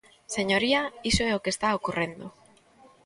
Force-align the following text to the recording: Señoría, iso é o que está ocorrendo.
Señoría, 0.35 0.81
iso 1.11 1.21
é 1.29 1.33
o 1.35 1.41
que 1.43 1.53
está 1.55 1.67
ocorrendo. 1.77 2.25